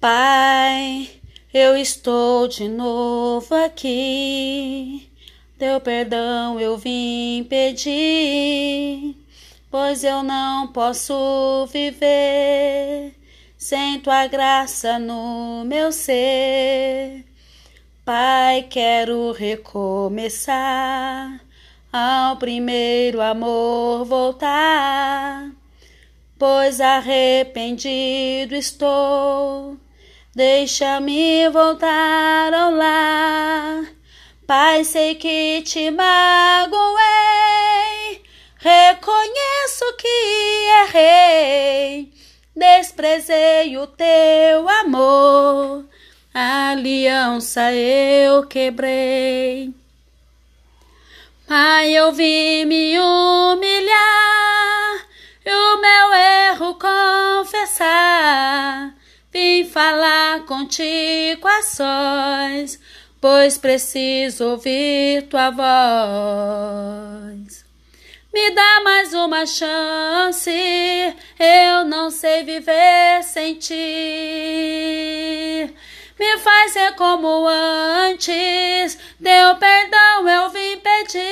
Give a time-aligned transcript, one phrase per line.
[0.00, 1.10] Pai,
[1.52, 5.10] eu estou de novo aqui.
[5.58, 9.16] Teu perdão eu vim pedir,
[9.68, 13.12] pois eu não posso viver
[13.56, 17.24] sem tua graça no meu ser.
[18.04, 20.60] Pai, quero recomeçar,
[21.92, 25.50] ao primeiro amor voltar,
[26.38, 29.76] pois arrependido estou
[30.34, 33.84] Deixa-me voltar ao lar.
[34.46, 36.98] Pai, sei que te magoei.
[38.58, 40.08] Reconheço que
[40.84, 42.12] errei.
[42.54, 45.84] Desprezei o teu amor.
[46.34, 49.72] A aliança eu quebrei.
[51.46, 53.88] Pai, eu vim me humilhar
[55.46, 56.78] e o meu erro
[57.40, 58.94] confessar.
[59.32, 60.17] Vim falar
[60.58, 62.80] contigo a sós,
[63.20, 65.68] pois preciso ouvir tua voz.
[68.34, 73.74] Me dá mais uma chance, eu não sei viver sem ti.
[76.18, 81.28] Me faz ser como antes, teu perdão eu vim pedir.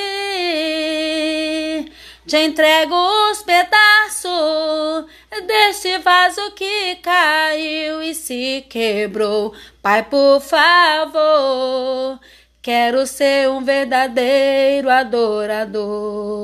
[2.25, 2.95] Te entrego
[3.31, 5.05] os pedaços
[5.41, 9.53] deste vaso que caiu e se quebrou.
[9.81, 12.19] Pai, por favor,
[12.61, 16.37] quero ser um verdadeiro adorador.